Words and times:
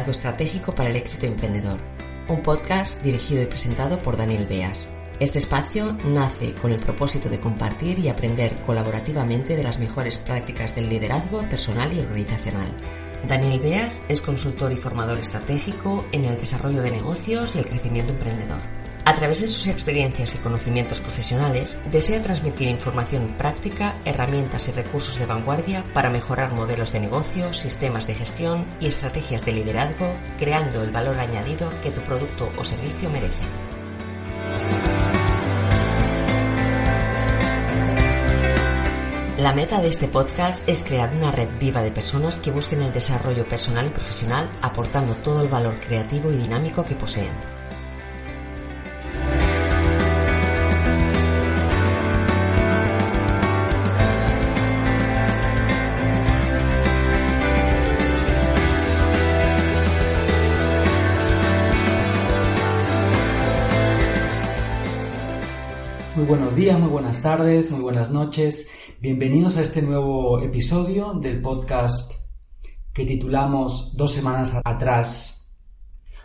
Liderazgo 0.00 0.12
Estratégico 0.12 0.74
para 0.74 0.88
el 0.88 0.96
Éxito 0.96 1.26
Emprendedor, 1.26 1.78
un 2.26 2.40
podcast 2.40 3.02
dirigido 3.02 3.42
y 3.42 3.46
presentado 3.46 4.00
por 4.00 4.16
Daniel 4.16 4.46
Beas. 4.46 4.88
Este 5.18 5.38
espacio 5.38 5.92
nace 6.06 6.54
con 6.54 6.72
el 6.72 6.80
propósito 6.80 7.28
de 7.28 7.38
compartir 7.38 7.98
y 7.98 8.08
aprender 8.08 8.62
colaborativamente 8.62 9.56
de 9.56 9.62
las 9.62 9.78
mejores 9.78 10.16
prácticas 10.16 10.74
del 10.74 10.88
liderazgo 10.88 11.46
personal 11.50 11.92
y 11.92 12.00
organizacional. 12.00 12.74
Daniel 13.28 13.60
Beas 13.60 14.00
es 14.08 14.22
consultor 14.22 14.72
y 14.72 14.76
formador 14.76 15.18
estratégico 15.18 16.06
en 16.12 16.24
el 16.24 16.38
desarrollo 16.38 16.80
de 16.80 16.92
negocios 16.92 17.54
y 17.54 17.58
el 17.58 17.66
crecimiento 17.66 18.14
emprendedor. 18.14 18.79
A 19.10 19.14
través 19.14 19.40
de 19.40 19.48
sus 19.48 19.66
experiencias 19.66 20.36
y 20.36 20.38
conocimientos 20.38 21.00
profesionales, 21.00 21.80
desea 21.90 22.22
transmitir 22.22 22.68
información 22.68 23.34
práctica, 23.36 23.96
herramientas 24.04 24.68
y 24.68 24.70
recursos 24.70 25.18
de 25.18 25.26
vanguardia 25.26 25.82
para 25.92 26.10
mejorar 26.10 26.52
modelos 26.52 26.92
de 26.92 27.00
negocio, 27.00 27.52
sistemas 27.52 28.06
de 28.06 28.14
gestión 28.14 28.64
y 28.78 28.86
estrategias 28.86 29.44
de 29.44 29.52
liderazgo, 29.52 30.12
creando 30.38 30.84
el 30.84 30.92
valor 30.92 31.18
añadido 31.18 31.68
que 31.80 31.90
tu 31.90 32.02
producto 32.02 32.52
o 32.56 32.62
servicio 32.62 33.10
merece. 33.10 33.42
La 39.38 39.52
meta 39.52 39.82
de 39.82 39.88
este 39.88 40.06
podcast 40.06 40.68
es 40.68 40.84
crear 40.84 41.16
una 41.16 41.32
red 41.32 41.48
viva 41.58 41.82
de 41.82 41.90
personas 41.90 42.38
que 42.38 42.52
busquen 42.52 42.80
el 42.82 42.92
desarrollo 42.92 43.48
personal 43.48 43.86
y 43.86 43.90
profesional 43.90 44.52
aportando 44.62 45.16
todo 45.16 45.42
el 45.42 45.48
valor 45.48 45.80
creativo 45.80 46.30
y 46.30 46.36
dinámico 46.36 46.84
que 46.84 46.94
poseen. 46.94 47.59
Buenos 66.30 66.54
días, 66.54 66.78
muy 66.78 66.90
buenas 66.90 67.22
tardes, 67.22 67.72
muy 67.72 67.80
buenas 67.80 68.12
noches. 68.12 68.68
Bienvenidos 69.00 69.56
a 69.56 69.62
este 69.62 69.82
nuevo 69.82 70.40
episodio 70.40 71.14
del 71.14 71.40
podcast 71.40 72.12
que 72.92 73.04
titulamos 73.04 73.96
Dos 73.96 74.12
semanas 74.12 74.54
atrás, 74.64 75.50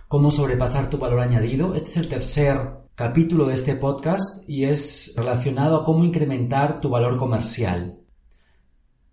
cómo 0.08 0.30
sobrepasar 0.30 0.92
tu 0.92 1.00
valor 1.00 1.22
añadido. 1.22 1.74
Este 1.74 1.90
es 1.90 1.98
el 1.98 2.08
tercer 2.08 2.56
capítulo 2.94 3.48
de 3.48 3.56
este 3.56 3.74
podcast 3.74 4.48
y 4.48 4.66
es 4.66 5.16
relacionado 5.18 5.78
a 5.78 5.84
cómo 5.84 6.04
incrementar 6.04 6.82
tu 6.82 6.90
valor 6.90 7.18
comercial. 7.18 7.98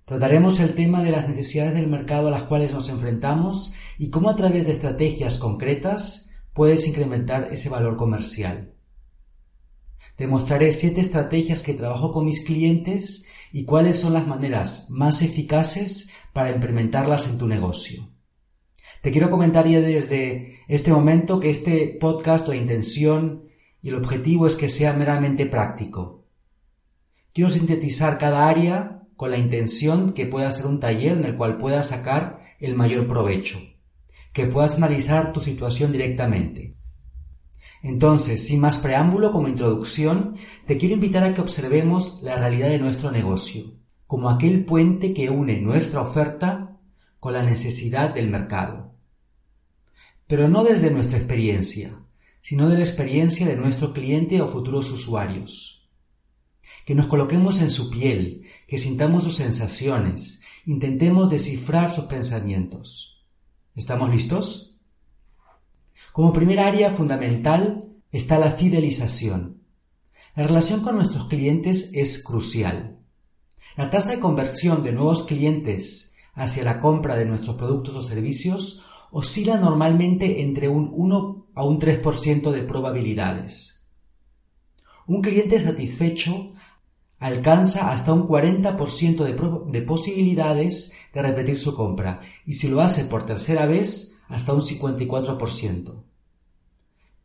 Trataremos 0.05 0.61
el 0.61 0.75
tema 0.75 1.03
de 1.03 1.13
las 1.13 1.27
necesidades 1.27 1.73
del 1.73 1.87
mercado 1.87 2.29
a 2.29 2.33
las 2.33 2.43
cuales 2.43 2.75
nos 2.75 2.91
enfrentamos 2.91 3.73
y 3.97 4.11
cómo 4.11 4.29
a 4.29 4.37
través 4.37 4.67
de 4.67 4.73
estrategias 4.73 5.39
concretas 5.39 6.33
puedes 6.53 6.87
incrementar 6.87 7.49
ese 7.51 7.71
valor 7.71 7.97
comercial. 7.97 8.75
Te 10.17 10.27
mostraré 10.27 10.73
siete 10.73 11.01
estrategias 11.01 11.63
que 11.63 11.75
trabajo 11.75 12.13
con 12.13 12.27
mis 12.27 12.45
clientes 12.45 13.27
y 13.53 13.65
cuáles 13.65 13.99
son 13.99 14.13
las 14.13 14.27
maneras 14.27 14.87
más 14.91 15.23
eficaces 15.23 16.11
para 16.33 16.51
implementarlas 16.51 17.27
en 17.27 17.39
tu 17.39 17.47
negocio. 17.47 18.09
Te 19.03 19.11
quiero 19.11 19.31
comentar 19.31 19.67
ya 19.67 19.81
desde 19.81 20.61
este 20.69 20.93
momento 20.93 21.41
que 21.41 21.51
este 21.51 21.97
podcast, 22.01 22.47
la 22.47 22.57
intención 22.57 23.45
y 23.83 23.89
el 23.89 23.97
objetivo 23.97 24.47
es 24.47 24.55
que 24.55 24.69
sea 24.69 24.93
meramente 24.93 25.45
práctico. 25.47 26.25
Quiero 27.33 27.51
sintetizar 27.51 28.19
cada 28.19 28.49
área 28.49 29.03
con 29.17 29.31
la 29.31 29.39
intención 29.39 30.13
que 30.13 30.27
pueda 30.27 30.53
ser 30.53 30.67
un 30.67 30.79
taller 30.79 31.13
en 31.13 31.25
el 31.25 31.37
cual 31.37 31.57
puedas 31.57 31.89
sacar 31.89 32.41
el 32.61 32.75
mayor 32.75 33.07
provecho, 33.07 33.61
que 34.33 34.47
puedas 34.47 34.77
analizar 34.77 35.33
tu 35.33 35.41
situación 35.41 35.91
directamente. 35.91 36.77
Entonces, 37.83 38.47
sin 38.47 38.61
más 38.61 38.79
preámbulo 38.79 39.33
como 39.33 39.49
introducción, 39.49 40.37
te 40.67 40.79
quiero 40.79 40.95
invitar 40.95 41.25
a 41.25 41.35
que 41.35 41.41
observemos 41.41 42.23
la 42.23 42.37
realidad 42.37 42.69
de 42.69 42.79
nuestro 42.79 43.11
negocio, 43.11 43.75
como 44.07 44.31
aquel 44.31 44.65
puente 44.65 45.13
que 45.13 45.31
une 45.31 45.61
nuestra 45.61 46.01
oferta 46.01 46.79
con 47.19 47.33
la 47.33 47.43
necesidad 47.43 48.15
del 48.15 48.31
mercado. 48.31 48.95
Pero 50.29 50.49
no 50.49 50.63
desde 50.63 50.91
nuestra 50.93 51.19
experiencia, 51.19 51.99
sino 52.41 52.69
de 52.69 52.77
la 52.77 52.83
experiencia 52.83 53.47
de 53.47 53.57
nuestro 53.57 53.93
cliente 53.93 54.41
o 54.41 54.47
futuros 54.47 54.91
usuarios. 54.91 55.91
Que 56.85 56.95
nos 56.95 57.07
coloquemos 57.07 57.61
en 57.63 57.71
su 57.71 57.91
piel, 57.91 58.43
que 58.69 58.79
sintamos 58.79 59.25
sus 59.25 59.37
sensaciones, 59.37 60.43
intentemos 60.67 61.31
descifrar 61.31 61.93
sus 61.93 62.05
pensamientos. 62.05 63.25
¿Estamos 63.75 64.11
listos? 64.11 64.72
Como 66.11 66.33
primer 66.33 66.61
área 66.61 66.91
fundamental 66.91 67.85
está 68.11 68.39
la 68.39 68.51
fidelización. 68.51 69.63
La 70.35 70.47
relación 70.47 70.81
con 70.81 70.97
nuestros 70.97 71.27
clientes 71.27 71.91
es 71.93 72.23
crucial. 72.23 72.99
La 73.77 73.91
tasa 73.91 74.11
de 74.11 74.21
conversión 74.21 74.83
de 74.83 74.93
nuevos 74.93 75.23
clientes 75.25 76.15
hacia 76.35 76.65
la 76.65 76.81
compra 76.81 77.17
de 77.17 77.25
nuestros 77.25 77.57
productos 77.57 77.95
o 77.95 78.03
servicios 78.03 78.85
oscila 79.11 79.59
normalmente 79.59 80.43
entre 80.43 80.69
un 80.69 80.91
1 80.93 81.49
a 81.55 81.65
un 81.65 81.79
3% 81.79 82.51
de 82.51 82.63
probabilidades. 82.63 83.85
Un 85.07 85.21
cliente 85.21 85.61
satisfecho 85.61 86.51
alcanza 87.23 87.93
hasta 87.93 88.13
un 88.13 88.27
40% 88.27 89.25
de, 89.25 89.79
de, 89.79 89.87
posibilidades 89.87 90.93
de 91.15 91.23
repetir 91.23 91.57
su 91.57 91.75
compra 91.75 92.21
y 92.45 92.55
si 92.55 92.69
lo 92.69 92.81
hace 92.81 93.05
por 93.05 93.25
tercera 93.25 93.65
vez 93.65 94.21
hasta 94.29 94.53
un 94.53 94.61
54%. 94.61 96.03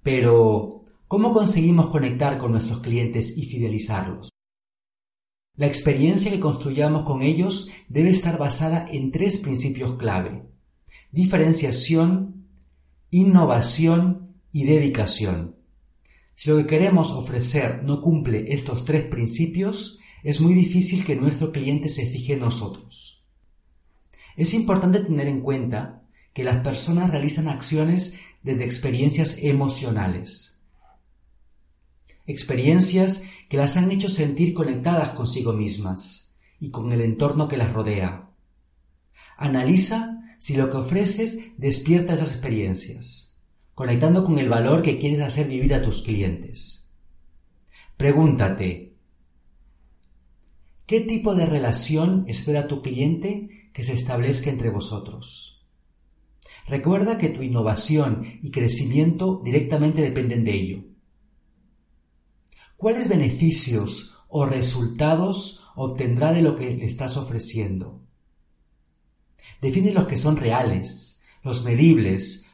Pero, 0.04 0.84
¿cómo 1.08 1.34
conseguimos 1.34 1.88
conectar 1.88 2.38
con 2.38 2.52
nuestros 2.52 2.80
clientes 2.80 3.38
y 3.38 3.46
fidelizarlos? 3.46 4.30
La 5.56 5.66
experiencia 5.66 6.30
que 6.30 6.40
construyamos 6.40 7.02
con 7.02 7.24
ellos 7.24 7.72
debe 7.90 8.12
estar 8.12 8.38
basada 8.38 8.88
en 8.90 9.10
tres 9.12 9.38
principios 9.38 9.94
clave. 9.94 10.48
Diferenciación, 11.12 12.48
innovación 13.10 14.36
y 14.52 14.66
dedicación. 14.66 15.57
Si 16.38 16.52
lo 16.52 16.58
que 16.58 16.68
queremos 16.68 17.10
ofrecer 17.10 17.82
no 17.84 18.00
cumple 18.00 18.54
estos 18.54 18.86
tres 18.86 19.06
principios, 19.06 20.00
es 20.22 20.40
muy 20.40 20.54
difícil 20.54 21.04
que 21.04 21.16
nuestro 21.16 21.52
cliente 21.52 21.90
se 21.90 22.06
fije 22.06 22.34
en 22.34 22.42
nosotros. 22.42 23.26
Es 24.36 24.54
importante 24.54 25.00
tener 25.00 25.28
en 25.28 25.42
cuenta 25.42 26.04
que 26.34 26.44
las 26.44 26.58
personas 26.58 27.10
realizan 27.10 27.48
acciones 27.48 28.20
desde 28.44 28.66
experiencias 28.66 29.40
emocionales. 29.42 30.62
Experiencias 32.28 33.24
que 33.50 33.58
las 33.58 33.76
han 33.76 33.90
hecho 33.90 34.08
sentir 34.08 34.54
conectadas 34.54 35.10
consigo 35.10 35.54
mismas 35.54 36.36
y 36.60 36.70
con 36.70 36.92
el 36.92 37.02
entorno 37.02 37.48
que 37.48 37.58
las 37.58 37.74
rodea. 37.74 38.30
Analiza 39.38 40.22
si 40.38 40.56
lo 40.56 40.70
que 40.70 40.78
ofreces 40.78 41.58
despierta 41.58 42.14
esas 42.14 42.30
experiencias, 42.30 43.27
conectando 43.78 44.26
con 44.26 44.40
el 44.40 44.50
valor 44.50 44.82
que 44.82 44.98
quieres 44.98 45.22
hacer 45.22 45.48
vivir 45.48 45.76
a 45.76 45.84
tus 45.84 46.02
clientes. 46.02 46.90
Pregúntate, 47.96 48.96
¿qué 50.88 51.02
tipo 51.02 51.36
de 51.36 51.46
relación 51.46 52.26
espera 52.28 52.66
tu 52.66 52.82
cliente 52.82 53.70
que 53.74 53.84
se 53.84 53.94
establezca 53.94 54.50
entre 54.50 54.72
vosotros? 54.72 55.64
Recuerda 56.66 57.20
que 57.20 57.30
tu 57.30 57.44
innovación 57.44 58.40
y 58.42 58.50
crecimiento 58.50 59.44
directamente 59.46 60.02
dependen 60.02 60.44
de 60.44 60.54
ello. 60.56 60.84
¿Cuáles 62.78 63.08
beneficios 63.08 64.18
o 64.28 64.48
resultados 64.48 65.68
obtendrá 65.76 66.34
de 66.34 66.42
lo 66.42 66.56
que 66.56 66.72
le 66.72 66.86
estás 66.86 67.16
ofreciendo? 67.16 68.02
Define 69.62 69.92
los 69.92 70.08
que 70.08 70.18
son 70.18 70.36
reales, 70.36 71.22
los 71.44 71.64
medibles, 71.64 72.48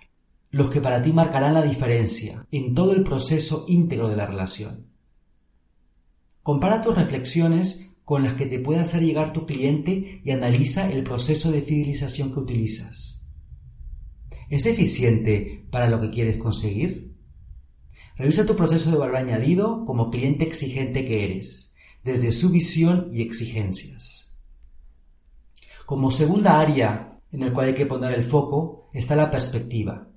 los 0.53 0.69
que 0.69 0.81
para 0.81 1.01
ti 1.01 1.11
marcarán 1.11 1.55
la 1.55 1.63
diferencia 1.63 2.45
en 2.51 2.75
todo 2.75 2.93
el 2.93 3.03
proceso 3.03 3.65
íntegro 3.67 4.07
de 4.07 4.15
la 4.15 4.27
relación. 4.27 4.85
Compara 6.43 6.79
tus 6.79 6.93
reflexiones 6.93 7.95
con 8.05 8.21
las 8.21 8.35
que 8.35 8.45
te 8.45 8.59
pueda 8.59 8.83
hacer 8.83 9.01
llegar 9.01 9.33
tu 9.33 9.47
cliente 9.47 10.21
y 10.23 10.29
analiza 10.29 10.91
el 10.91 11.03
proceso 11.03 11.51
de 11.51 11.63
fidelización 11.63 12.31
que 12.31 12.39
utilizas. 12.39 13.25
¿Es 14.47 14.67
eficiente 14.67 15.65
para 15.71 15.87
lo 15.87 15.99
que 15.99 16.11
quieres 16.11 16.37
conseguir? 16.37 17.15
Revisa 18.15 18.45
tu 18.45 18.55
proceso 18.55 18.91
de 18.91 18.97
valor 18.97 19.15
añadido 19.15 19.85
como 19.85 20.11
cliente 20.11 20.45
exigente 20.45 21.03
que 21.03 21.25
eres, 21.25 21.73
desde 22.03 22.31
su 22.31 22.51
visión 22.51 23.09
y 23.11 23.23
exigencias. 23.23 24.37
Como 25.87 26.11
segunda 26.11 26.59
área 26.59 27.19
en 27.31 27.41
el 27.41 27.53
cual 27.53 27.69
hay 27.69 27.73
que 27.73 27.87
poner 27.87 28.13
el 28.13 28.21
foco 28.21 28.91
está 28.93 29.15
la 29.15 29.31
perspectiva. 29.31 30.12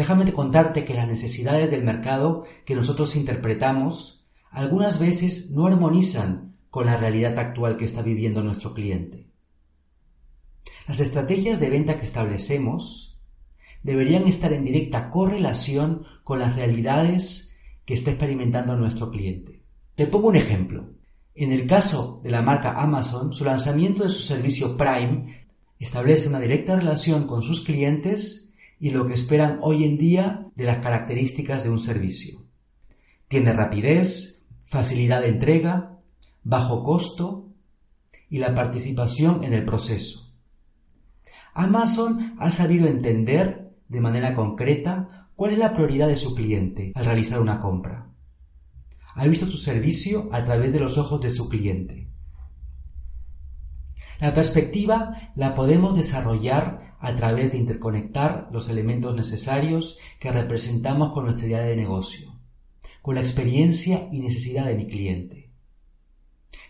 Déjame 0.00 0.32
contarte 0.32 0.86
que 0.86 0.94
las 0.94 1.06
necesidades 1.06 1.70
del 1.70 1.84
mercado 1.84 2.44
que 2.64 2.74
nosotros 2.74 3.16
interpretamos 3.16 4.26
algunas 4.50 4.98
veces 4.98 5.50
no 5.50 5.66
armonizan 5.66 6.56
con 6.70 6.86
la 6.86 6.96
realidad 6.96 7.38
actual 7.38 7.76
que 7.76 7.84
está 7.84 8.00
viviendo 8.00 8.42
nuestro 8.42 8.72
cliente. 8.72 9.28
Las 10.88 11.00
estrategias 11.00 11.60
de 11.60 11.68
venta 11.68 11.98
que 11.98 12.06
establecemos 12.06 13.20
deberían 13.82 14.26
estar 14.26 14.54
en 14.54 14.64
directa 14.64 15.10
correlación 15.10 16.06
con 16.24 16.38
las 16.38 16.56
realidades 16.56 17.58
que 17.84 17.92
está 17.92 18.08
experimentando 18.08 18.76
nuestro 18.76 19.10
cliente. 19.10 19.66
Te 19.96 20.06
pongo 20.06 20.28
un 20.28 20.36
ejemplo. 20.36 20.94
En 21.34 21.52
el 21.52 21.66
caso 21.66 22.22
de 22.24 22.30
la 22.30 22.40
marca 22.40 22.72
Amazon, 22.72 23.34
su 23.34 23.44
lanzamiento 23.44 24.04
de 24.04 24.08
su 24.08 24.22
servicio 24.22 24.78
Prime 24.78 25.46
establece 25.78 26.26
una 26.26 26.40
directa 26.40 26.74
relación 26.74 27.26
con 27.26 27.42
sus 27.42 27.60
clientes 27.60 28.49
y 28.80 28.90
lo 28.90 29.06
que 29.06 29.12
esperan 29.12 29.58
hoy 29.60 29.84
en 29.84 29.98
día 29.98 30.48
de 30.56 30.64
las 30.64 30.78
características 30.78 31.62
de 31.62 31.70
un 31.70 31.78
servicio. 31.78 32.46
Tiene 33.28 33.52
rapidez, 33.52 34.46
facilidad 34.62 35.20
de 35.20 35.28
entrega, 35.28 35.98
bajo 36.42 36.82
costo 36.82 37.52
y 38.30 38.38
la 38.38 38.54
participación 38.54 39.44
en 39.44 39.52
el 39.52 39.66
proceso. 39.66 40.32
Amazon 41.52 42.34
ha 42.38 42.48
sabido 42.48 42.88
entender 42.88 43.70
de 43.88 44.00
manera 44.00 44.32
concreta 44.32 45.28
cuál 45.36 45.52
es 45.52 45.58
la 45.58 45.74
prioridad 45.74 46.08
de 46.08 46.16
su 46.16 46.34
cliente 46.34 46.92
al 46.94 47.04
realizar 47.04 47.40
una 47.40 47.60
compra. 47.60 48.08
Ha 49.14 49.26
visto 49.26 49.44
su 49.44 49.58
servicio 49.58 50.30
a 50.32 50.42
través 50.44 50.72
de 50.72 50.80
los 50.80 50.96
ojos 50.96 51.20
de 51.20 51.30
su 51.30 51.50
cliente. 51.50 52.08
La 54.20 54.32
perspectiva 54.32 55.32
la 55.34 55.54
podemos 55.54 55.96
desarrollar 55.96 56.79
a 57.00 57.16
través 57.16 57.52
de 57.52 57.58
interconectar 57.58 58.48
los 58.52 58.68
elementos 58.68 59.16
necesarios 59.16 59.98
que 60.18 60.30
representamos 60.30 61.12
con 61.12 61.24
nuestra 61.24 61.46
idea 61.46 61.62
de 61.62 61.76
negocio, 61.76 62.38
con 63.00 63.14
la 63.14 63.22
experiencia 63.22 64.08
y 64.12 64.20
necesidad 64.20 64.66
de 64.66 64.76
mi 64.76 64.86
cliente. 64.86 65.50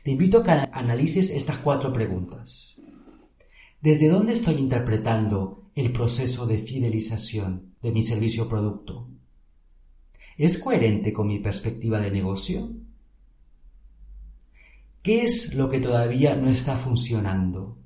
Te 0.05 0.13
invito 0.13 0.39
a 0.39 0.43
que 0.45 0.51
analices 0.73 1.31
estas 1.31 1.59
cuatro 1.59 1.93
preguntas. 1.93 2.81
¿Desde 3.81 4.09
dónde 4.09 4.35
estoy 4.35 4.55
interpretando 4.55 5.71
el 5.75 5.93
proceso 5.93 6.47
de 6.47 6.59
fidelización 6.59 7.75
de 7.83 7.91
mi 7.91 8.03
servicio 8.03 8.45
o 8.45 8.49
producto? 8.49 9.09
¿Es 10.37 10.59
coherente 10.59 11.13
con 11.13 11.27
mi 11.27 11.41
perspectiva 11.41 12.01
de 12.01 12.11
negocio? 12.11 12.71
¿Qué 15.03 15.23
es 15.23 15.55
lo 15.55 15.69
que 15.69 15.81
todavía 15.81 16.37
no 16.37 16.51
está 16.51 16.77
funcionando? 16.77 17.80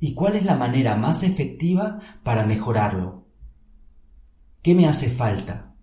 ¿Y 0.00 0.14
cuál 0.14 0.36
es 0.36 0.44
la 0.44 0.56
manera 0.56 0.96
más 0.96 1.22
efectiva 1.22 1.98
para 2.22 2.44
mejorarlo? 2.44 3.26
¿Qué 4.62 4.74
me 4.74 4.86
hace 4.86 5.08
falta? 5.08 5.74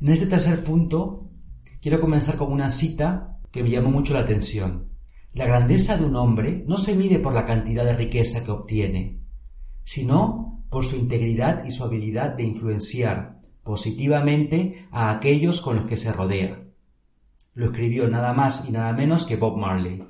En 0.00 0.08
este 0.08 0.26
tercer 0.26 0.62
punto, 0.64 1.30
quiero 1.80 2.00
comenzar 2.00 2.36
con 2.36 2.52
una 2.52 2.70
cita 2.70 3.38
que 3.50 3.62
me 3.62 3.70
llamó 3.70 3.90
mucho 3.90 4.14
la 4.14 4.20
atención. 4.20 4.88
La 5.32 5.46
grandeza 5.46 5.96
de 5.96 6.04
un 6.04 6.16
hombre 6.16 6.64
no 6.66 6.78
se 6.78 6.94
mide 6.94 7.18
por 7.18 7.34
la 7.34 7.44
cantidad 7.44 7.84
de 7.84 7.94
riqueza 7.94 8.44
que 8.44 8.50
obtiene, 8.50 9.20
sino 9.84 10.64
por 10.70 10.84
su 10.86 10.96
integridad 10.96 11.64
y 11.64 11.70
su 11.70 11.84
habilidad 11.84 12.34
de 12.34 12.44
influenciar 12.44 13.40
positivamente 13.62 14.86
a 14.90 15.10
aquellos 15.10 15.60
con 15.60 15.76
los 15.76 15.84
que 15.84 15.96
se 15.96 16.12
rodea. 16.12 16.64
Lo 17.54 17.66
escribió 17.66 18.08
nada 18.08 18.32
más 18.32 18.68
y 18.68 18.72
nada 18.72 18.92
menos 18.92 19.24
que 19.24 19.36
Bob 19.36 19.58
Marley. 19.58 20.04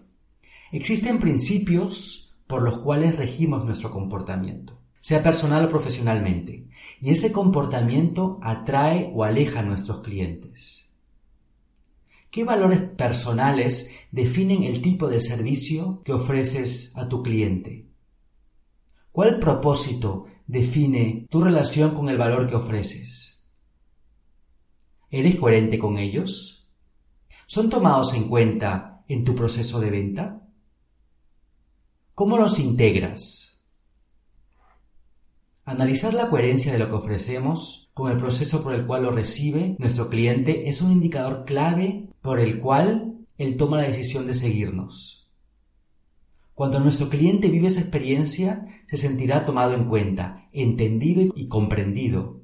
Existen 0.71 1.19
principios 1.19 2.37
por 2.47 2.63
los 2.63 2.79
cuales 2.79 3.17
regimos 3.17 3.65
nuestro 3.65 3.91
comportamiento, 3.91 4.79
sea 5.01 5.23
personal 5.23 5.65
o 5.65 5.69
profesionalmente, 5.69 6.69
y 7.01 7.11
ese 7.11 7.33
comportamiento 7.33 8.39
atrae 8.43 9.11
o 9.15 9.25
aleja 9.25 9.61
a 9.61 9.63
nuestros 9.63 10.01
clientes. 10.01 10.91
¿Qué 12.31 12.45
valores 12.45 12.81
personales 12.81 13.95
definen 14.11 14.63
el 14.63 14.83
tipo 14.83 15.09
de 15.09 15.21
servicio 15.21 16.03
que 16.05 16.13
ofreces 16.13 16.95
a 16.97 17.09
tu 17.09 17.23
cliente? 17.23 17.87
¿Cuál 19.11 19.39
propósito 19.39 20.27
define 20.47 21.27
tu 21.31 21.41
relación 21.43 21.95
con 21.95 22.11
el 22.11 22.19
valor 22.19 22.47
que 22.47 22.57
ofreces? 22.57 23.49
¿Eres 25.11 25.37
coherente 25.37 25.79
con 25.79 25.97
ellos? 25.97 26.69
¿Son 27.47 27.71
tomados 27.71 28.13
en 28.13 28.29
cuenta 28.29 29.03
en 29.09 29.25
tu 29.25 29.35
proceso 29.35 29.81
de 29.81 29.91
venta? 29.91 30.48
¿Cómo 32.19 32.37
los 32.37 32.59
integras? 32.59 33.65
Analizar 35.65 36.15
la 36.15 36.29
coherencia 36.29 36.73
de 36.73 36.79
lo 36.81 36.89
que 36.89 36.97
ofrecemos 36.97 37.93
con 37.95 38.11
el 38.11 38.17
proceso 38.17 38.65
por 38.65 38.75
el 38.75 38.87
cual 38.87 39.05
lo 39.05 39.13
recibe 39.13 39.77
nuestro 39.79 40.09
cliente 40.09 40.69
es 40.69 40.83
un 40.83 40.91
indicador 40.91 41.45
clave 41.45 42.09
por 42.21 42.41
el 42.41 42.59
cual 42.59 43.19
él 43.37 43.57
toma 43.57 43.77
la 43.77 43.87
decisión 43.87 44.27
de 44.27 44.35
seguirnos. 44.35 45.31
Cuando 46.55 46.81
nuestro 46.81 47.09
cliente 47.09 47.51
vive 47.51 47.69
esa 47.69 47.83
experiencia, 47.83 48.67
se 48.89 48.97
sentirá 48.97 49.45
tomado 49.45 49.75
en 49.75 49.85
cuenta, 49.85 50.49
entendido 50.51 51.33
y 51.37 51.47
comprendido. 51.47 52.41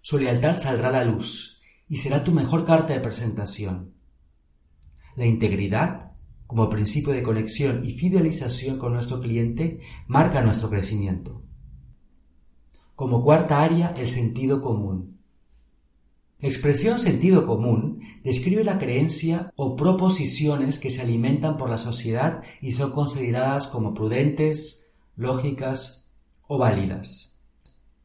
Su 0.00 0.16
lealtad 0.16 0.58
saldrá 0.58 0.88
a 0.88 0.92
la 0.92 1.04
luz 1.04 1.60
y 1.88 1.98
será 1.98 2.24
tu 2.24 2.32
mejor 2.32 2.64
carta 2.64 2.94
de 2.94 3.00
presentación. 3.00 3.92
La 5.14 5.26
integridad 5.26 6.13
como 6.46 6.68
principio 6.68 7.12
de 7.12 7.22
conexión 7.22 7.84
y 7.84 7.92
fidelización 7.92 8.78
con 8.78 8.92
nuestro 8.92 9.20
cliente 9.20 9.80
marca 10.06 10.40
nuestro 10.40 10.70
crecimiento. 10.70 11.42
Como 12.94 13.22
cuarta 13.22 13.62
área, 13.62 13.94
el 13.96 14.06
sentido 14.06 14.60
común. 14.60 15.18
Expresión 16.40 16.98
sentido 16.98 17.46
común 17.46 18.00
describe 18.22 18.64
la 18.64 18.78
creencia 18.78 19.50
o 19.56 19.76
proposiciones 19.76 20.78
que 20.78 20.90
se 20.90 21.00
alimentan 21.00 21.56
por 21.56 21.70
la 21.70 21.78
sociedad 21.78 22.42
y 22.60 22.72
son 22.72 22.92
consideradas 22.92 23.66
como 23.66 23.94
prudentes, 23.94 24.92
lógicas 25.16 26.12
o 26.46 26.58
válidas. 26.58 27.38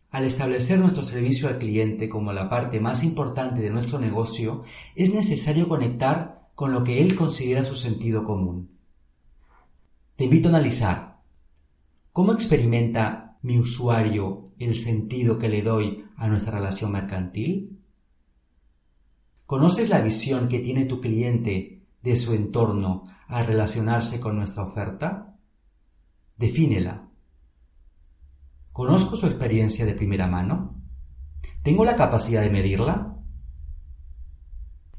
Al 0.10 0.24
establecer 0.24 0.80
nuestro 0.80 1.04
servicio 1.04 1.50
al 1.50 1.60
cliente 1.60 2.10
como 2.10 2.34
la 2.34 2.50
parte 2.50 2.80
más 2.80 3.04
importante 3.04 3.62
de 3.62 3.70
nuestro 3.70 4.00
negocio, 4.00 4.64
es 4.96 5.14
necesario 5.14 5.68
conectar 5.68 6.39
con 6.60 6.74
lo 6.74 6.84
que 6.84 7.02
él 7.02 7.16
considera 7.16 7.64
su 7.64 7.74
sentido 7.74 8.26
común. 8.26 8.78
Te 10.18 10.26
invito 10.26 10.50
a 10.50 10.52
analizar 10.52 11.22
cómo 12.12 12.34
experimenta 12.34 13.38
mi 13.42 13.58
usuario 13.58 14.42
el 14.60 14.76
sentido 14.76 15.40
que 15.40 15.48
le 15.48 15.62
doy 15.62 16.04
a 16.18 16.28
nuestra 16.28 16.52
relación 16.52 16.92
mercantil. 16.92 17.82
¿Conoces 19.46 19.88
la 19.88 20.02
visión 20.02 20.50
que 20.50 20.60
tiene 20.60 20.84
tu 20.84 21.00
cliente 21.00 21.88
de 22.02 22.18
su 22.18 22.34
entorno 22.34 23.06
al 23.30 23.48
relacionarse 23.48 24.20
con 24.20 24.36
nuestra 24.36 24.64
oferta? 24.64 25.38
Defínela. 26.36 27.10
¿Conozco 28.74 29.16
su 29.16 29.28
experiencia 29.28 29.86
de 29.86 29.94
primera 29.94 30.28
mano? 30.28 30.76
¿Tengo 31.64 31.86
la 31.86 31.96
capacidad 31.96 32.42
de 32.42 32.50
medirla? 32.50 33.19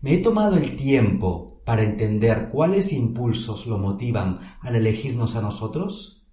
¿Me 0.02 0.14
he 0.14 0.18
tomado 0.18 0.56
el 0.56 0.76
tiempo 0.76 1.60
para 1.64 1.82
entender 1.82 2.48
cuáles 2.50 2.92
impulsos 2.92 3.66
lo 3.66 3.76
motivan 3.76 4.40
al 4.60 4.76
elegirnos 4.76 5.36
a 5.36 5.42
nosotros? 5.42 6.26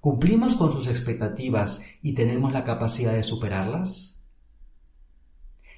¿Cumplimos 0.00 0.54
con 0.54 0.70
sus 0.70 0.86
expectativas 0.86 1.82
y 2.02 2.14
tenemos 2.14 2.52
la 2.52 2.62
capacidad 2.62 3.14
de 3.14 3.24
superarlas? 3.24 4.24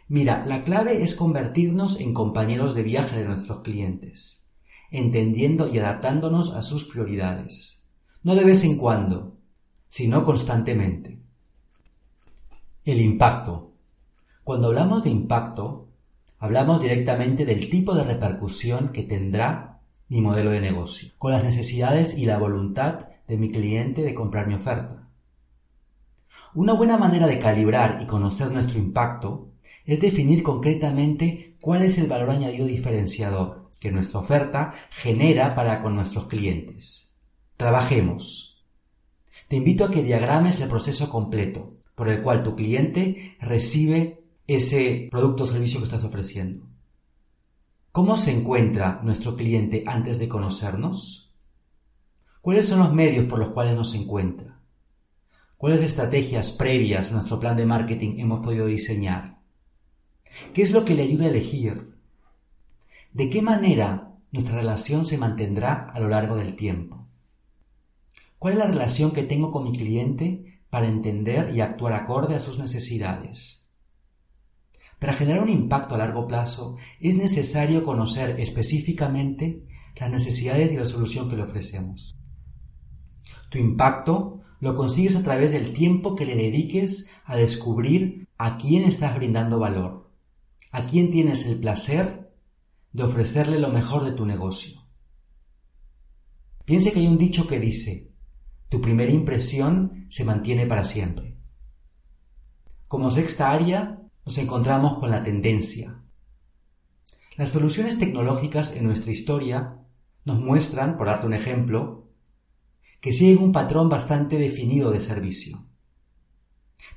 Mira, 0.08 0.44
la 0.46 0.62
clave 0.62 1.02
es 1.02 1.14
convertirnos 1.14 2.00
en 2.00 2.12
compañeros 2.12 2.74
de 2.74 2.82
viaje 2.82 3.18
de 3.18 3.24
nuestros 3.24 3.60
clientes, 3.60 4.46
entendiendo 4.90 5.68
y 5.72 5.78
adaptándonos 5.78 6.54
a 6.54 6.62
sus 6.62 6.84
prioridades, 6.84 7.88
no 8.22 8.34
de 8.34 8.44
vez 8.44 8.62
en 8.64 8.76
cuando, 8.76 9.38
sino 9.88 10.24
constantemente. 10.24 11.18
El 12.84 13.00
impacto. 13.00 13.65
Cuando 14.46 14.68
hablamos 14.68 15.02
de 15.02 15.10
impacto, 15.10 15.86
Hablamos 16.38 16.82
directamente 16.82 17.46
del 17.46 17.70
tipo 17.70 17.94
de 17.94 18.04
repercusión 18.04 18.90
que 18.90 19.02
tendrá 19.02 19.80
mi 20.08 20.20
modelo 20.20 20.50
de 20.50 20.60
negocio, 20.60 21.12
con 21.16 21.32
las 21.32 21.42
necesidades 21.42 22.16
y 22.16 22.26
la 22.26 22.38
voluntad 22.38 23.08
de 23.26 23.38
mi 23.38 23.48
cliente 23.48 24.02
de 24.02 24.14
comprar 24.14 24.46
mi 24.46 24.54
oferta. 24.54 25.08
Una 26.54 26.74
buena 26.74 26.98
manera 26.98 27.26
de 27.26 27.38
calibrar 27.38 28.00
y 28.02 28.06
conocer 28.06 28.50
nuestro 28.50 28.78
impacto 28.78 29.48
es 29.86 29.98
definir 30.00 30.42
concretamente 30.42 31.56
cuál 31.60 31.82
es 31.82 31.96
el 31.96 32.06
valor 32.06 32.30
añadido 32.30 32.66
diferenciador 32.66 33.70
que 33.80 33.90
nuestra 33.90 34.20
oferta 34.20 34.74
genera 34.90 35.54
para 35.54 35.80
con 35.80 35.96
nuestros 35.96 36.26
clientes. 36.26 37.10
Trabajemos. 37.56 38.62
Te 39.48 39.56
invito 39.56 39.86
a 39.86 39.90
que 39.90 40.02
diagrames 40.02 40.60
el 40.60 40.68
proceso 40.68 41.08
completo 41.08 41.72
por 41.94 42.08
el 42.08 42.20
cual 42.20 42.42
tu 42.42 42.54
cliente 42.54 43.36
recibe 43.40 44.25
ese 44.46 45.08
producto 45.10 45.44
o 45.44 45.46
servicio 45.46 45.78
que 45.78 45.84
estás 45.84 46.04
ofreciendo. 46.04 46.66
¿Cómo 47.92 48.16
se 48.16 48.32
encuentra 48.32 49.00
nuestro 49.02 49.36
cliente 49.36 49.84
antes 49.86 50.18
de 50.18 50.28
conocernos? 50.28 51.34
¿Cuáles 52.40 52.68
son 52.68 52.80
los 52.80 52.92
medios 52.92 53.24
por 53.26 53.38
los 53.38 53.50
cuales 53.50 53.74
nos 53.74 53.94
encuentra? 53.94 54.60
¿Cuáles 55.56 55.82
estrategias 55.82 56.50
previas 56.50 57.10
a 57.10 57.14
nuestro 57.14 57.40
plan 57.40 57.56
de 57.56 57.66
marketing 57.66 58.18
hemos 58.18 58.44
podido 58.44 58.66
diseñar? 58.66 59.38
¿Qué 60.52 60.62
es 60.62 60.70
lo 60.70 60.84
que 60.84 60.94
le 60.94 61.02
ayuda 61.02 61.24
a 61.24 61.30
elegir? 61.30 61.96
¿De 63.12 63.30
qué 63.30 63.40
manera 63.40 64.06
nuestra 64.36 64.56
relación 64.56 65.06
se 65.06 65.18
mantendrá 65.18 65.86
a 65.86 65.98
lo 66.00 66.08
largo 66.08 66.36
del 66.36 66.56
tiempo. 66.56 67.06
¿Cuál 68.38 68.54
es 68.54 68.58
la 68.58 68.66
relación 68.66 69.12
que 69.12 69.22
tengo 69.22 69.50
con 69.50 69.64
mi 69.64 69.72
cliente 69.72 70.60
para 70.68 70.88
entender 70.88 71.54
y 71.54 71.62
actuar 71.62 71.94
acorde 71.94 72.36
a 72.36 72.40
sus 72.40 72.58
necesidades? 72.58 73.65
Para 74.98 75.12
generar 75.12 75.42
un 75.42 75.50
impacto 75.50 75.94
a 75.94 75.98
largo 75.98 76.26
plazo 76.26 76.76
es 77.00 77.16
necesario 77.16 77.84
conocer 77.84 78.40
específicamente 78.40 79.66
las 79.98 80.10
necesidades 80.10 80.72
y 80.72 80.76
la 80.76 80.84
solución 80.84 81.28
que 81.28 81.36
le 81.36 81.42
ofrecemos. 81.42 82.18
Tu 83.50 83.58
impacto 83.58 84.40
lo 84.60 84.74
consigues 84.74 85.16
a 85.16 85.22
través 85.22 85.52
del 85.52 85.72
tiempo 85.72 86.16
que 86.16 86.26
le 86.26 86.36
dediques 86.36 87.10
a 87.24 87.36
descubrir 87.36 88.28
a 88.38 88.56
quién 88.58 88.84
estás 88.84 89.14
brindando 89.14 89.58
valor, 89.58 90.10
a 90.70 90.86
quién 90.86 91.10
tienes 91.10 91.46
el 91.46 91.60
placer 91.60 92.32
de 92.92 93.02
ofrecerle 93.02 93.58
lo 93.58 93.68
mejor 93.68 94.04
de 94.04 94.12
tu 94.12 94.24
negocio. 94.24 94.82
Piense 96.64 96.90
que 96.90 96.98
hay 96.98 97.06
un 97.06 97.18
dicho 97.18 97.46
que 97.46 97.60
dice, 97.60 98.12
tu 98.68 98.80
primera 98.80 99.12
impresión 99.12 100.06
se 100.08 100.24
mantiene 100.24 100.66
para 100.66 100.84
siempre. 100.84 101.36
Como 102.88 103.10
sexta 103.10 103.52
área, 103.52 104.02
nos 104.26 104.38
encontramos 104.38 104.98
con 104.98 105.10
la 105.10 105.22
tendencia. 105.22 106.02
Las 107.36 107.50
soluciones 107.50 107.98
tecnológicas 107.98 108.74
en 108.74 108.84
nuestra 108.84 109.12
historia 109.12 109.78
nos 110.24 110.40
muestran, 110.40 110.96
por 110.96 111.06
darte 111.06 111.26
un 111.26 111.34
ejemplo, 111.34 112.10
que 113.00 113.12
siguen 113.12 113.38
un 113.38 113.52
patrón 113.52 113.88
bastante 113.88 114.36
definido 114.36 114.90
de 114.90 114.98
servicio. 114.98 115.64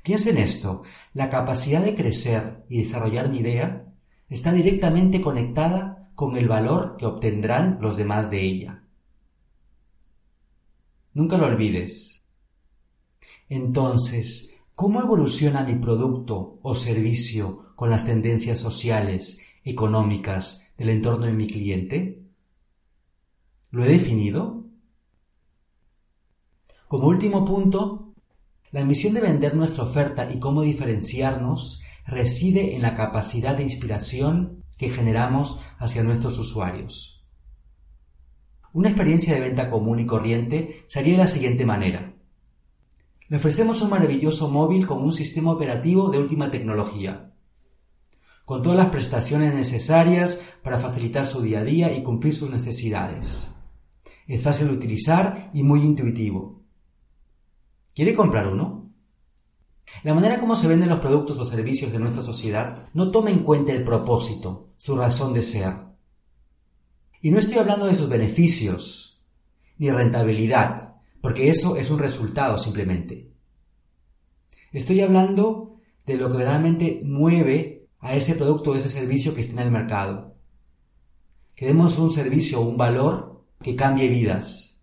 Piensa 0.02 0.32
en 0.32 0.40
esto, 0.40 0.82
la 1.14 1.30
capacidad 1.30 1.84
de 1.84 1.94
crecer 1.94 2.66
y 2.68 2.80
desarrollar 2.80 3.30
mi 3.30 3.40
idea 3.40 3.94
está 4.28 4.52
directamente 4.52 5.22
conectada 5.22 6.12
con 6.16 6.36
el 6.36 6.48
valor 6.48 6.96
que 6.98 7.06
obtendrán 7.06 7.78
los 7.80 7.96
demás 7.96 8.32
de 8.32 8.42
ella. 8.42 8.84
Nunca 11.14 11.38
lo 11.38 11.46
olvides. 11.46 12.24
Entonces, 13.50 14.59
¿cómo 14.80 15.02
evoluciona 15.02 15.66
mi 15.66 15.76
producto 15.76 16.58
o 16.62 16.74
servicio 16.74 17.64
con 17.76 17.90
las 17.90 18.06
tendencias 18.06 18.60
sociales, 18.60 19.42
económicas 19.66 20.72
del 20.78 20.92
entorno 20.92 21.26
de 21.26 21.34
mi 21.34 21.48
cliente? 21.48 22.24
¿Lo 23.72 23.84
he 23.84 23.90
definido? 23.90 24.64
Como 26.88 27.10
último 27.10 27.44
punto, 27.44 28.14
la 28.72 28.86
misión 28.86 29.14
de 29.16 29.20
vender 29.20 29.54
nuestra 29.54 29.84
oferta 29.84 30.32
y 30.34 30.40
cómo 30.40 30.62
diferenciarnos 30.62 31.84
reside 32.08 32.74
en 32.74 32.82
la 32.82 32.94
capacidad 32.94 33.58
de 33.58 33.64
inspiración 33.64 34.64
que 34.78 34.90
generamos 34.90 35.60
hacia 35.78 36.04
nuestros 36.04 36.40
usuarios. 36.40 37.28
Una 38.72 38.88
experiencia 38.88 39.34
de 39.34 39.42
venta 39.42 39.70
común 39.70 40.00
y 40.00 40.06
corriente 40.06 40.86
sería 40.88 41.16
de 41.16 41.20
la 41.20 41.28
siguiente 41.28 41.66
manera. 41.66 42.16
Le 43.30 43.38
ofrecemos 43.38 43.82
un 43.84 43.92
maravilloso 43.92 44.50
móvil 44.50 44.88
con 44.88 45.04
un 45.04 45.14
sistema 45.14 45.52
operativo 45.52 46.10
de 46.10 46.18
última 46.18 46.50
tecnología, 46.50 47.32
con 48.44 48.64
todas 48.64 48.78
las 48.80 48.90
prestaciones 48.90 49.54
necesarias 49.54 50.44
para 50.64 50.80
facilitar 50.80 51.28
su 51.28 51.40
día 51.40 51.60
a 51.60 51.64
día 51.64 51.96
y 51.96 52.02
cumplir 52.02 52.36
sus 52.36 52.50
necesidades. 52.50 53.54
Es 54.26 54.42
fácil 54.42 54.70
de 54.70 54.74
utilizar 54.74 55.52
y 55.54 55.62
muy 55.62 55.82
intuitivo. 55.82 56.64
¿Quiere 57.94 58.16
comprar 58.16 58.48
uno? 58.48 58.90
La 60.04 60.16
manera 60.16 60.40
como 60.40 60.56
se 60.56 60.68
venden 60.68 60.90
los 60.90 61.00
productos 61.00 61.38
o 61.38 61.46
servicios 61.46 61.92
de 61.92 62.00
nuestra 62.00 62.24
sociedad 62.24 62.88
no 62.96 63.12
toma 63.12 63.30
en 63.30 63.44
cuenta 63.44 63.74
el 63.74 63.84
propósito, 63.84 64.70
su 64.78 64.96
razón 64.96 65.34
de 65.34 65.44
ser. 65.44 65.74
Y 67.22 67.30
no 67.30 67.38
estoy 67.38 67.60
hablando 67.60 67.86
de 67.86 67.94
sus 67.94 68.10
beneficios, 68.10 69.22
ni 69.78 69.92
rentabilidad, 69.92 70.99
porque 71.22 71.50
eso 71.50 71.76
es 71.76 71.90
un 71.90 72.00
resultado 72.00 72.58
simplemente. 72.58 73.32
Estoy 74.72 75.02
hablando 75.02 75.78
de 76.06 76.18
lo 76.18 76.32
que 76.32 76.38
realmente 76.38 77.02
mueve 77.04 77.88
a 78.00 78.16
ese 78.16 78.36
producto 78.36 78.72
o 78.72 78.76
ese 78.76 78.88
servicio 78.88 79.34
que 79.34 79.42
está 79.42 79.62
en 79.62 79.68
el 79.68 79.72
mercado. 79.72 80.36
Que 81.56 81.66
demos 81.66 81.98
un 81.98 82.12
servicio 82.12 82.62
o 82.62 82.68
un 82.68 82.78
valor 82.78 83.46
que 83.62 83.76
cambie 83.76 84.08
vidas. 84.08 84.78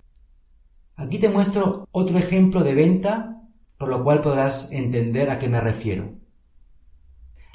Aquí 0.97 1.19
te 1.19 1.29
muestro 1.29 1.89
otro 1.93 2.19
ejemplo 2.19 2.63
de 2.63 2.75
venta, 2.75 3.43
por 3.79 3.89
lo 3.89 4.03
cual 4.03 4.21
podrás 4.21 4.73
entender 4.73 5.31
a 5.31 5.39
qué 5.39 5.49
me 5.49 5.61
refiero. 5.61 6.15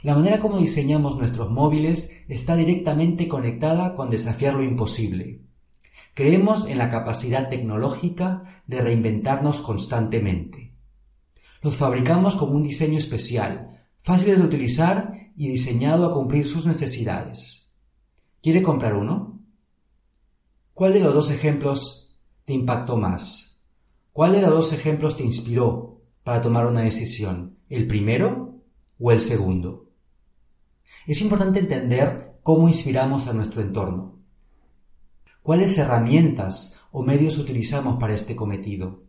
La 0.03 0.15
manera 0.15 0.39
como 0.39 0.57
diseñamos 0.57 1.17
nuestros 1.17 1.51
móviles 1.51 2.23
está 2.27 2.55
directamente 2.55 3.27
conectada 3.27 3.93
con 3.93 4.09
desafiar 4.09 4.55
lo 4.55 4.63
imposible. 4.63 5.41
Creemos 6.13 6.67
en 6.67 6.77
la 6.77 6.89
capacidad 6.89 7.49
tecnológica 7.49 8.63
de 8.67 8.81
reinventarnos 8.81 9.61
constantemente. 9.61 10.75
Los 11.61 11.77
fabricamos 11.77 12.35
con 12.35 12.53
un 12.53 12.63
diseño 12.63 12.97
especial, 12.97 13.85
fáciles 14.01 14.39
de 14.39 14.45
utilizar 14.45 15.13
y 15.35 15.47
diseñado 15.47 16.05
a 16.05 16.13
cumplir 16.13 16.47
sus 16.47 16.65
necesidades. 16.65 17.71
¿Quiere 18.41 18.61
comprar 18.61 18.95
uno? 18.95 19.39
¿Cuál 20.73 20.93
de 20.93 20.99
los 20.99 21.13
dos 21.13 21.29
ejemplos 21.29 22.17
te 22.43 22.53
impactó 22.53 22.97
más? 22.97 23.63
¿Cuál 24.11 24.33
de 24.33 24.41
los 24.41 24.49
dos 24.49 24.73
ejemplos 24.73 25.15
te 25.15 25.23
inspiró 25.23 26.01
para 26.23 26.41
tomar 26.41 26.65
una 26.65 26.81
decisión? 26.81 27.57
¿El 27.69 27.87
primero 27.87 28.61
o 28.99 29.11
el 29.11 29.21
segundo? 29.21 29.91
Es 31.07 31.21
importante 31.21 31.59
entender 31.59 32.39
cómo 32.43 32.67
inspiramos 32.67 33.27
a 33.27 33.33
nuestro 33.33 33.61
entorno. 33.61 34.20
¿Cuáles 35.43 35.75
herramientas 35.75 36.83
o 36.91 37.01
medios 37.01 37.39
utilizamos 37.39 37.99
para 37.99 38.13
este 38.13 38.35
cometido? 38.35 39.01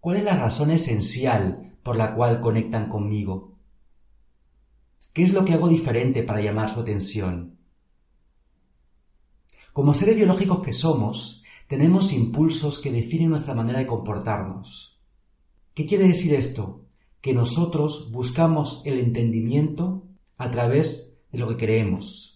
¿Cuál 0.00 0.16
es 0.16 0.24
la 0.24 0.36
razón 0.36 0.72
esencial 0.72 1.76
por 1.84 1.96
la 1.96 2.16
cual 2.16 2.40
conectan 2.40 2.88
conmigo? 2.88 3.52
¿Qué 5.12 5.22
es 5.22 5.32
lo 5.32 5.44
que 5.44 5.52
hago 5.52 5.68
diferente 5.68 6.24
para 6.24 6.40
llamar 6.40 6.68
su 6.68 6.80
atención? 6.80 7.58
Como 9.72 9.94
seres 9.94 10.16
biológicos 10.16 10.62
que 10.62 10.72
somos, 10.72 11.44
tenemos 11.68 12.12
impulsos 12.12 12.80
que 12.80 12.90
definen 12.90 13.30
nuestra 13.30 13.54
manera 13.54 13.78
de 13.78 13.86
comportarnos. 13.86 15.00
¿Qué 15.74 15.86
quiere 15.86 16.08
decir 16.08 16.34
esto? 16.34 16.86
Que 17.20 17.32
nosotros 17.32 18.10
buscamos 18.10 18.82
el 18.84 18.98
entendimiento 18.98 20.08
a 20.38 20.50
través 20.50 21.20
de 21.30 21.38
lo 21.38 21.48
que 21.48 21.56
creemos. 21.56 22.31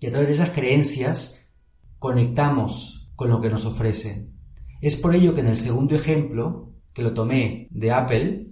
Y 0.00 0.06
a 0.06 0.10
través 0.10 0.28
de 0.28 0.34
esas 0.34 0.50
creencias 0.50 1.52
conectamos 1.98 3.10
con 3.16 3.30
lo 3.30 3.40
que 3.40 3.50
nos 3.50 3.64
ofrecen. 3.64 4.32
Es 4.80 4.96
por 4.96 5.14
ello 5.14 5.34
que 5.34 5.40
en 5.40 5.48
el 5.48 5.56
segundo 5.56 5.96
ejemplo, 5.96 6.72
que 6.92 7.02
lo 7.02 7.14
tomé 7.14 7.68
de 7.70 7.90
Apple, 7.90 8.48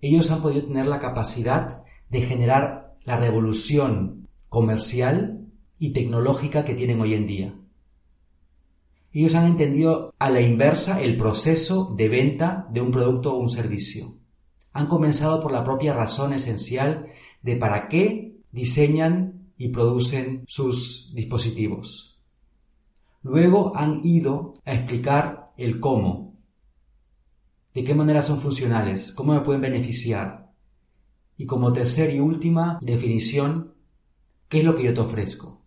ellos 0.00 0.30
han 0.30 0.42
podido 0.42 0.66
tener 0.66 0.86
la 0.86 1.00
capacidad 1.00 1.82
de 2.08 2.22
generar 2.22 2.94
la 3.02 3.16
revolución 3.16 4.28
comercial 4.48 5.48
y 5.78 5.92
tecnológica 5.92 6.64
que 6.64 6.74
tienen 6.74 7.00
hoy 7.00 7.14
en 7.14 7.26
día. 7.26 7.54
Ellos 9.12 9.34
han 9.34 9.46
entendido 9.46 10.14
a 10.18 10.30
la 10.30 10.40
inversa 10.40 11.00
el 11.00 11.16
proceso 11.16 11.94
de 11.96 12.08
venta 12.08 12.66
de 12.70 12.80
un 12.80 12.90
producto 12.90 13.32
o 13.32 13.38
un 13.38 13.48
servicio. 13.48 14.16
Han 14.72 14.86
comenzado 14.86 15.40
por 15.40 15.52
la 15.52 15.64
propia 15.64 15.94
razón 15.94 16.32
esencial 16.32 17.06
de 17.42 17.56
para 17.56 17.88
qué 17.88 18.40
diseñan 18.50 19.43
y 19.56 19.68
producen 19.68 20.44
sus 20.46 21.12
dispositivos. 21.14 22.20
Luego 23.22 23.76
han 23.76 24.04
ido 24.04 24.54
a 24.64 24.74
explicar 24.74 25.52
el 25.56 25.80
cómo, 25.80 26.34
de 27.72 27.82
qué 27.82 27.94
manera 27.94 28.22
son 28.22 28.38
funcionales, 28.38 29.12
cómo 29.12 29.34
me 29.34 29.40
pueden 29.40 29.62
beneficiar. 29.62 30.52
Y 31.36 31.46
como 31.46 31.72
tercera 31.72 32.12
y 32.12 32.20
última 32.20 32.78
definición, 32.80 33.74
¿qué 34.48 34.58
es 34.58 34.64
lo 34.64 34.76
que 34.76 34.84
yo 34.84 34.94
te 34.94 35.00
ofrezco? 35.00 35.64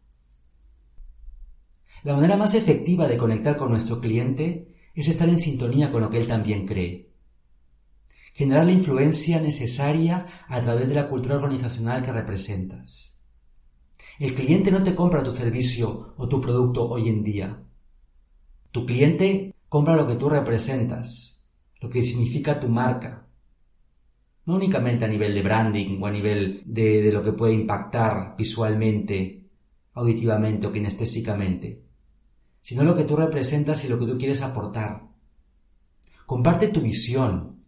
La 2.04 2.16
manera 2.16 2.38
más 2.38 2.54
efectiva 2.54 3.08
de 3.08 3.18
conectar 3.18 3.58
con 3.58 3.70
nuestro 3.70 4.00
cliente 4.00 4.74
es 4.94 5.08
estar 5.10 5.28
en 5.28 5.40
sintonía 5.40 5.92
con 5.92 6.02
lo 6.02 6.10
que 6.10 6.18
él 6.18 6.28
también 6.28 6.66
cree. 6.66 7.12
Generar 8.34 8.66
la 8.66 8.72
influencia 8.72 9.42
necesaria 9.42 10.26
a 10.48 10.62
través 10.62 10.90
de 10.90 10.96
la 10.96 11.10
cultura 11.10 11.36
organizacional 11.36 12.02
que 12.04 12.12
representas. 12.14 13.17
El 14.20 14.34
cliente 14.34 14.72
no 14.72 14.82
te 14.82 14.96
compra 14.96 15.22
tu 15.22 15.32
servicio 15.32 16.16
o 16.18 16.28
tu 16.28 16.42
producto 16.42 16.90
hoy 16.90 17.08
en 17.08 17.24
día. 17.24 17.64
Tu 18.72 18.84
cliente 18.84 19.54
compra 19.70 19.96
lo 19.96 20.08
que 20.08 20.16
tú 20.16 20.28
representas, 20.28 21.46
lo 21.80 21.90
que 21.90 22.02
significa 22.02 22.60
tu 22.60 22.68
marca. 22.68 23.28
No 24.46 24.56
únicamente 24.56 25.06
a 25.06 25.08
nivel 25.08 25.36
de 25.36 25.44
branding 25.44 26.02
o 26.02 26.08
a 26.08 26.12
nivel 26.12 26.64
de, 26.66 27.12
lo 27.12 27.22
que 27.22 27.34
puede 27.34 27.54
impactar 27.54 28.36
visualmente, 28.36 29.46
auditivamente 29.94 30.66
o 30.66 30.72
kinestésicamente, 30.72 31.84
sino 32.62 32.84
lo 32.84 32.96
que 32.96 33.04
tú 33.04 33.16
representas 33.16 33.86
y 33.86 33.88
lo 33.88 34.00
que 34.00 34.08
tú 34.08 34.18
quieres 34.18 34.42
aportar. 34.42 35.10
Comparte 36.26 36.70
tu 36.70 36.82
visión. 36.82 37.62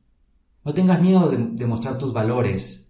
No 0.66 0.74
tengas 0.74 1.00
miedo 1.00 1.30
de, 1.30 1.66
mostrar 1.68 2.00
tus 2.00 2.12
valores, 2.12 2.89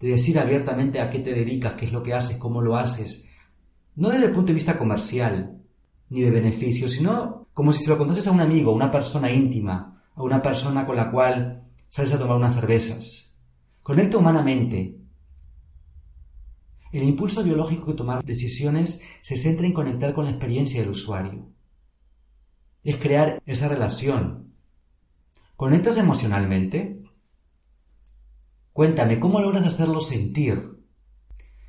de 0.00 0.08
decir 0.08 0.38
abiertamente 0.38 1.00
a 1.00 1.10
qué 1.10 1.20
te 1.20 1.32
dedicas, 1.32 1.74
qué 1.74 1.86
es 1.86 1.92
lo 1.92 2.02
que 2.02 2.14
haces, 2.14 2.36
cómo 2.36 2.60
lo 2.62 2.76
haces. 2.76 3.28
no 3.94 4.10
desde 4.10 4.26
el 4.26 4.32
punto 4.32 4.48
de 4.48 4.54
vista 4.54 4.76
comercial 4.76 5.58
ni 6.10 6.20
de 6.20 6.30
beneficio, 6.30 6.88
sino 6.88 7.46
como 7.54 7.72
si 7.72 7.82
se 7.82 7.90
lo 7.90 7.98
contases 7.98 8.26
a 8.26 8.32
un 8.32 8.40
amigo, 8.40 8.70
a 8.70 8.74
una 8.74 8.90
persona 8.90 9.30
íntima, 9.30 10.02
a 10.14 10.22
una 10.22 10.42
persona 10.42 10.84
con 10.84 10.96
la 10.96 11.10
cual 11.10 11.64
sales 11.88 12.12
a 12.12 12.18
tomar 12.18 12.36
unas 12.36 12.54
cervezas. 12.54 13.34
Conecta 13.82 14.18
humanamente. 14.18 14.98
El 16.92 17.02
impulso 17.02 17.42
biológico 17.42 17.90
de 17.90 17.96
tomar 17.96 18.24
decisiones 18.24 19.02
se 19.22 19.36
centra 19.36 19.66
en 19.66 19.72
conectar 19.72 20.12
con 20.12 20.24
la 20.24 20.30
experiencia 20.32 20.80
del 20.80 20.90
usuario. 20.90 21.46
Es 22.84 22.96
crear 22.98 23.42
esa 23.46 23.68
relación. 23.68 24.52
¿Conectas 25.56 25.96
emocionalmente? 25.96 27.02
Cuéntame, 28.76 29.18
¿cómo 29.18 29.40
logras 29.40 29.66
hacerlo 29.66 30.02
sentir? 30.02 30.82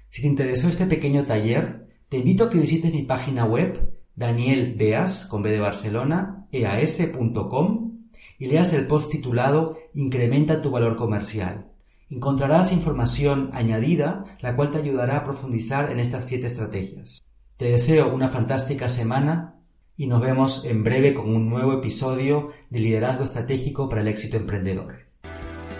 Si 0.10 0.22
te 0.22 0.28
interesó 0.28 0.68
este 0.68 0.88
pequeño 0.88 1.26
taller, 1.26 1.88
te 2.10 2.18
invito 2.18 2.44
a 2.44 2.50
que 2.50 2.58
visites 2.58 2.92
mi 2.92 3.04
página 3.04 3.46
web 3.46 3.94
danielbeas, 4.18 5.24
con 5.24 5.42
B 5.42 5.52
de 5.52 5.62
Barcelona, 5.62 6.50
eas.com 6.52 8.10
y 8.38 8.48
leas 8.48 8.74
el 8.74 8.88
post 8.88 9.10
titulado 9.10 9.78
Incrementa 9.94 10.62
tu 10.62 10.70
valor 10.70 10.98
comercial. 10.98 11.72
Encontrarás 12.10 12.74
información 12.74 13.52
añadida 13.54 14.26
la 14.42 14.58
cual 14.58 14.72
te 14.72 14.80
ayudará 14.80 15.16
a 15.16 15.24
profundizar 15.24 15.90
en 15.94 16.02
estas 16.02 16.26
siete 16.26 16.48
estrategias. 16.48 17.24
Te 17.56 17.72
deseo 17.72 18.14
una 18.14 18.28
fantástica 18.28 18.90
semana 18.90 19.62
y 19.96 20.08
nos 20.08 20.20
vemos 20.20 20.66
en 20.66 20.84
breve 20.84 21.14
con 21.14 21.34
un 21.34 21.48
nuevo 21.48 21.72
episodio 21.72 22.50
de 22.70 22.82
Liderazgo 22.82 23.24
Estratégico 23.24 23.88
para 23.88 24.02
el 24.02 24.10
Éxito 24.10 24.36
Emprendedor. 24.36 25.07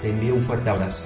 Te 0.02 0.10
envío 0.10 0.36
un 0.36 0.42
fuerte 0.42 0.70
abrazo. 0.70 1.04